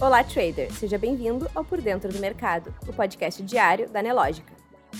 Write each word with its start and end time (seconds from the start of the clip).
Olá, 0.00 0.24
trader! 0.24 0.72
Seja 0.72 0.96
bem-vindo 0.96 1.46
ao 1.54 1.62
Por 1.62 1.78
Dentro 1.78 2.10
do 2.10 2.18
Mercado, 2.18 2.74
o 2.88 2.92
podcast 2.92 3.42
diário 3.42 3.86
da 3.90 4.00
Nelógica. 4.00 4.50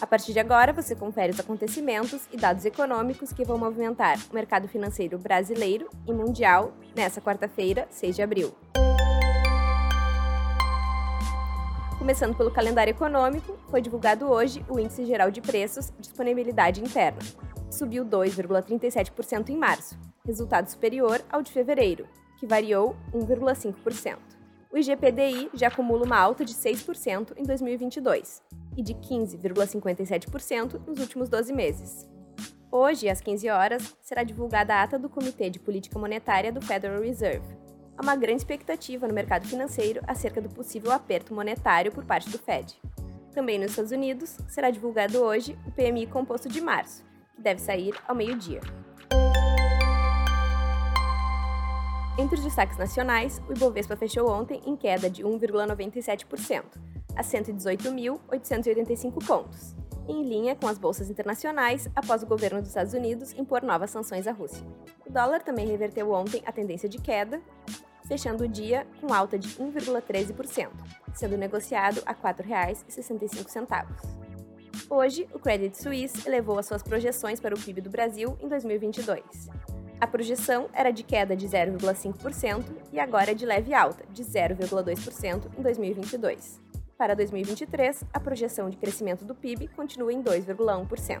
A 0.00 0.06
partir 0.08 0.32
de 0.32 0.40
agora, 0.40 0.72
você 0.72 0.96
confere 0.96 1.32
os 1.32 1.38
acontecimentos 1.38 2.22
e 2.32 2.36
dados 2.36 2.64
econômicos 2.64 3.32
que 3.32 3.44
vão 3.44 3.56
movimentar 3.56 4.18
o 4.28 4.34
mercado 4.34 4.66
financeiro 4.66 5.16
brasileiro 5.16 5.88
e 6.04 6.12
mundial 6.12 6.72
nesta 6.96 7.20
quarta-feira, 7.20 7.86
6 7.88 8.16
de 8.16 8.22
abril. 8.22 8.52
Começando 11.96 12.36
pelo 12.36 12.50
calendário 12.50 12.90
econômico, 12.90 13.56
foi 13.70 13.80
divulgado 13.80 14.28
hoje 14.28 14.66
o 14.68 14.80
Índice 14.80 15.06
Geral 15.06 15.30
de 15.30 15.40
Preços 15.40 15.92
Disponibilidade 16.00 16.80
Interna. 16.80 17.20
Subiu 17.70 18.04
2,37% 18.04 19.50
em 19.50 19.56
março, 19.56 19.96
resultado 20.26 20.66
superior 20.66 21.22
ao 21.30 21.40
de 21.40 21.52
fevereiro, 21.52 22.04
que 22.40 22.48
variou 22.48 22.96
1,5% 23.14 24.37
o 24.70 24.76
IGPDI 24.76 25.50
já 25.54 25.68
acumula 25.68 26.04
uma 26.04 26.18
alta 26.18 26.44
de 26.44 26.54
6% 26.54 27.32
em 27.36 27.42
2022 27.42 28.42
e 28.76 28.82
de 28.82 28.94
15,57% 28.94 30.80
nos 30.86 31.00
últimos 31.00 31.28
12 31.28 31.52
meses. 31.52 32.06
Hoje, 32.70 33.08
às 33.08 33.20
15 33.20 33.48
horas, 33.48 33.96
será 34.02 34.22
divulgada 34.22 34.74
a 34.74 34.82
ata 34.82 34.98
do 34.98 35.08
Comitê 35.08 35.48
de 35.48 35.58
Política 35.58 35.98
Monetária 35.98 36.52
do 36.52 36.60
Federal 36.60 37.00
Reserve. 37.00 37.56
Há 37.96 38.02
uma 38.02 38.14
grande 38.14 38.42
expectativa 38.42 39.08
no 39.08 39.14
mercado 39.14 39.46
financeiro 39.48 40.02
acerca 40.06 40.40
do 40.40 40.50
possível 40.50 40.92
aperto 40.92 41.34
monetário 41.34 41.90
por 41.90 42.04
parte 42.04 42.28
do 42.28 42.38
Fed. 42.38 42.78
Também 43.32 43.58
nos 43.58 43.70
Estados 43.70 43.90
Unidos, 43.90 44.38
será 44.48 44.70
divulgado 44.70 45.18
hoje 45.18 45.58
o 45.66 45.72
PMI 45.72 46.06
composto 46.06 46.48
de 46.48 46.60
março, 46.60 47.04
que 47.34 47.40
deve 47.40 47.60
sair 47.60 47.94
ao 48.06 48.14
meio-dia. 48.14 48.60
Entre 52.18 52.36
os 52.36 52.42
destaques 52.42 52.76
nacionais, 52.76 53.40
o 53.48 53.52
Ibovespa 53.52 53.96
fechou 53.96 54.28
ontem 54.28 54.60
em 54.66 54.76
queda 54.76 55.08
de 55.08 55.22
1,97%, 55.22 56.64
a 57.14 57.22
118.885 57.22 59.24
pontos, 59.24 59.76
em 60.08 60.24
linha 60.24 60.56
com 60.56 60.66
as 60.66 60.78
bolsas 60.78 61.08
internacionais 61.08 61.88
após 61.94 62.24
o 62.24 62.26
governo 62.26 62.58
dos 62.58 62.70
Estados 62.70 62.92
Unidos 62.92 63.32
impor 63.34 63.62
novas 63.62 63.90
sanções 63.90 64.26
à 64.26 64.32
Rússia. 64.32 64.66
O 65.06 65.12
dólar 65.12 65.44
também 65.44 65.68
reverteu 65.68 66.10
ontem 66.10 66.42
a 66.44 66.50
tendência 66.50 66.88
de 66.88 66.98
queda, 66.98 67.40
fechando 68.08 68.42
o 68.42 68.48
dia 68.48 68.84
com 69.00 69.14
alta 69.14 69.38
de 69.38 69.50
1,13%, 69.50 70.70
sendo 71.14 71.38
negociado 71.38 72.02
a 72.04 72.10
R$ 72.10 72.18
4,65. 72.20 73.86
Hoje, 74.90 75.28
o 75.32 75.38
Credit 75.38 75.80
Suisse 75.80 76.26
elevou 76.26 76.58
as 76.58 76.66
suas 76.66 76.82
projeções 76.82 77.38
para 77.38 77.54
o 77.54 77.60
PIB 77.60 77.80
do 77.80 77.90
Brasil 77.90 78.36
em 78.40 78.48
2022. 78.48 79.68
A 80.00 80.06
projeção 80.06 80.68
era 80.72 80.92
de 80.92 81.02
queda 81.02 81.34
de 81.34 81.46
0,5% 81.46 82.64
e 82.92 83.00
agora 83.00 83.32
é 83.32 83.34
de 83.34 83.44
leve 83.44 83.74
alta, 83.74 84.04
de 84.12 84.22
0,2% 84.22 85.50
em 85.58 85.62
2022. 85.62 86.60
Para 86.96 87.14
2023, 87.16 88.04
a 88.12 88.20
projeção 88.20 88.70
de 88.70 88.76
crescimento 88.76 89.24
do 89.24 89.34
PIB 89.34 89.66
continua 89.68 90.12
em 90.12 90.22
2,1%. 90.22 91.20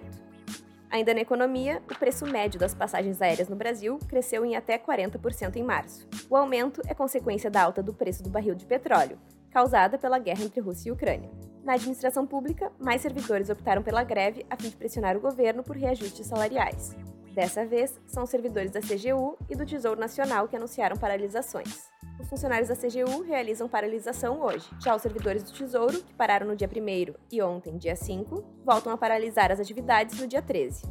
Ainda 0.90 1.12
na 1.12 1.20
economia, 1.20 1.82
o 1.90 1.98
preço 1.98 2.24
médio 2.24 2.58
das 2.58 2.72
passagens 2.72 3.20
aéreas 3.20 3.48
no 3.48 3.56
Brasil 3.56 3.98
cresceu 4.08 4.44
em 4.44 4.54
até 4.54 4.78
40% 4.78 5.56
em 5.56 5.62
março. 5.62 6.08
O 6.30 6.36
aumento 6.36 6.80
é 6.86 6.94
consequência 6.94 7.50
da 7.50 7.62
alta 7.62 7.82
do 7.82 7.92
preço 7.92 8.22
do 8.22 8.30
barril 8.30 8.54
de 8.54 8.64
petróleo, 8.64 9.18
causada 9.50 9.98
pela 9.98 10.20
guerra 10.20 10.44
entre 10.44 10.60
Rússia 10.60 10.88
e 10.88 10.92
Ucrânia. 10.92 11.30
Na 11.64 11.74
administração 11.74 12.26
pública, 12.26 12.72
mais 12.78 13.02
servidores 13.02 13.50
optaram 13.50 13.82
pela 13.82 14.04
greve 14.04 14.46
a 14.48 14.56
fim 14.56 14.70
de 14.70 14.76
pressionar 14.76 15.16
o 15.16 15.20
governo 15.20 15.62
por 15.62 15.76
reajustes 15.76 16.26
salariais. 16.26 16.96
Dessa 17.32 17.64
vez, 17.64 17.98
são 18.06 18.26
servidores 18.26 18.70
da 18.70 18.80
CGU 18.80 19.36
e 19.48 19.54
do 19.54 19.64
Tesouro 19.64 20.00
Nacional 20.00 20.48
que 20.48 20.56
anunciaram 20.56 20.96
paralisações. 20.96 21.88
Os 22.18 22.28
funcionários 22.28 22.68
da 22.68 22.76
CGU 22.76 23.22
realizam 23.22 23.68
paralisação 23.68 24.40
hoje. 24.40 24.68
Já 24.82 24.94
os 24.94 25.02
servidores 25.02 25.42
do 25.42 25.52
Tesouro, 25.52 26.02
que 26.02 26.14
pararam 26.14 26.46
no 26.46 26.56
dia 26.56 26.68
1 26.68 27.14
e 27.30 27.42
ontem, 27.42 27.78
dia 27.78 27.94
5, 27.94 28.44
voltam 28.64 28.92
a 28.92 28.96
paralisar 28.96 29.52
as 29.52 29.60
atividades 29.60 30.18
no 30.20 30.26
dia 30.26 30.42
13. 30.42 30.82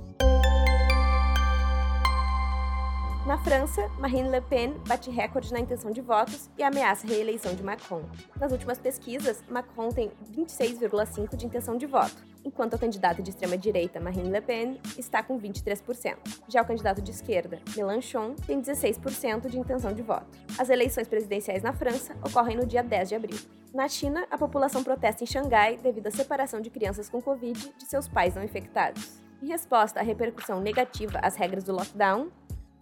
Na 3.28 3.38
França, 3.38 3.90
Marine 4.00 4.30
Le 4.30 4.40
Pen 4.40 4.74
bate 4.88 5.12
recorde 5.12 5.52
na 5.52 5.60
intenção 5.60 5.92
de 5.92 6.00
votos 6.00 6.50
e 6.58 6.64
ameaça 6.64 7.06
a 7.06 7.10
reeleição 7.10 7.54
de 7.54 7.62
Macron. 7.62 8.04
Nas 8.40 8.54
últimas 8.54 8.80
pesquisas, 8.80 9.44
Macron 9.50 9.90
tem 9.90 10.14
26,5% 10.32 11.36
de 11.36 11.46
intenção 11.46 11.78
de 11.78 11.86
voto, 11.86 12.16
enquanto 12.48 12.76
o 12.76 12.80
candidato 12.80 13.22
de 13.22 13.30
extrema-direita, 13.30 14.00
Marine 14.00 14.30
Le 14.30 14.42
Pen, 14.42 14.80
está 14.98 15.22
com 15.22 15.40
23%. 15.40 16.16
Já 16.48 16.62
o 16.62 16.66
candidato 16.66 17.02
de 17.02 17.12
esquerda, 17.12 17.60
Mélenchon, 17.76 18.36
tem 18.48 18.62
16% 18.62 19.50
de 19.50 19.60
intenção 19.60 19.94
de 19.94 20.02
voto. 20.02 20.26
As 20.58 20.70
eleições 20.70 21.08
presidenciais 21.08 21.62
na 21.62 21.74
França 21.74 22.16
ocorrem 22.26 22.56
no 22.56 22.66
dia 22.66 22.82
10 22.82 23.10
de 23.10 23.16
abril. 23.16 23.38
Na 23.74 23.88
China, 23.90 24.26
a 24.32 24.38
população 24.38 24.84
protesta 24.84 25.24
em 25.24 25.28
Xangai 25.28 25.78
devido 25.78 26.08
à 26.08 26.12
separação 26.12 26.62
de 26.62 26.70
crianças 26.70 27.10
com 27.10 27.22
Covid 27.22 27.74
de 27.78 27.86
seus 27.86 28.08
pais 28.08 28.34
não 28.34 28.44
infectados. 28.44 29.22
Em 29.44 29.48
resposta 29.48 30.00
à 30.00 30.04
repercussão 30.04 30.62
negativa 30.62 31.20
às 31.22 31.36
regras 31.36 31.66
do 31.66 31.74
lockdown, 31.74 32.32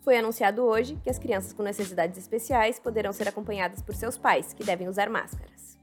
foi 0.02 0.18
anunciado 0.18 0.64
hoje 0.64 0.96
que 1.03 1.09
as 1.09 1.18
crianças 1.18 1.52
com 1.52 1.64
necessidades 1.64 2.18
especiais 2.20 2.80
poderão 2.80 3.12
ser 3.12 3.28
acompanhadas 3.28 3.82
por 3.82 3.96
seus 3.96 4.18
pais, 4.18 4.53
que 4.53 4.64
devem 4.64 4.88
usar 4.88 5.09
máscaras. 5.09 5.80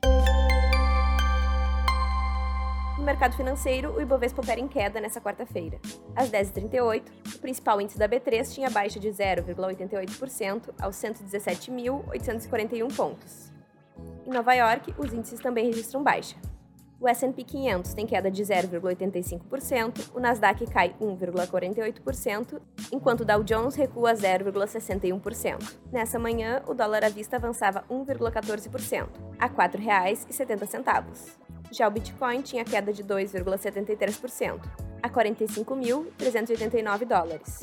No 2.99 3.05
mercado 3.05 3.35
financeiro, 3.35 3.95
o 3.95 4.01
Ibovespa 4.01 4.43
opera 4.43 4.61
em 4.61 4.69
queda 4.69 5.01
nesta 5.01 5.21
quarta-feira. 5.21 5.81
Às 6.15 6.31
10h38, 6.31 7.03
o 7.35 7.39
principal 7.39 7.81
índice 7.81 7.99
da 7.99 8.09
B3 8.09 8.53
tinha 8.53 8.71
baixa 8.71 9.01
de 9.01 9.09
0,88% 9.09 10.71
aos 10.81 10.97
117.841 10.97 12.95
pontos. 12.95 13.51
Em 14.27 14.31
Nova 14.31 14.53
York, 14.55 14.95
os 14.99 15.13
índices 15.13 15.41
também 15.41 15.67
registram 15.67 16.03
baixa. 16.03 16.37
O 17.01 17.09
S&P 17.09 17.43
500 17.43 17.95
tem 17.95 18.07
queda 18.07 18.31
de 18.31 18.45
0,85%, 18.45 20.11
o 20.15 20.21
Nasdaq 20.21 20.65
cai 20.71 20.95
1,48%, 21.01 22.61
enquanto 22.93 23.23
o 23.23 23.25
Dow 23.25 23.43
Jones 23.43 23.75
recua 23.75 24.13
0,61%. 24.13 25.79
Nessa 25.91 26.17
manhã, 26.17 26.63
o 26.69 26.75
dólar 26.75 27.05
à 27.05 27.09
vista 27.09 27.37
avançava 27.37 27.83
1,14%, 27.91 29.09
a 29.41 29.47
R$ 29.47 29.53
4,70. 29.53 31.62
Já 31.73 31.89
o 31.89 31.91
Bitcoin 31.91 32.43
tinha 32.43 32.65
queda 32.67 32.93
de 32.93 33.03
2,73%, 33.03 34.61
a 35.03 35.09
45.389 35.09 37.07
dólares. 37.07 37.61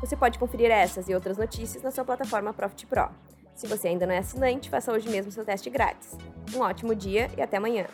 Você 0.00 0.16
pode 0.16 0.38
conferir 0.38 0.70
essas 0.70 1.06
e 1.10 1.14
outras 1.14 1.36
notícias 1.36 1.82
na 1.82 1.90
sua 1.90 2.02
plataforma 2.02 2.54
Profit 2.54 2.86
Pro. 2.86 3.10
Se 3.54 3.66
você 3.66 3.88
ainda 3.88 4.06
não 4.06 4.14
é 4.14 4.18
assinante, 4.18 4.70
faça 4.70 4.90
hoje 4.90 5.06
mesmo 5.10 5.30
seu 5.30 5.44
teste 5.44 5.68
grátis. 5.68 6.16
Um 6.54 6.60
ótimo 6.60 6.94
dia 6.94 7.30
e 7.36 7.42
até 7.42 7.58
amanhã! 7.58 7.84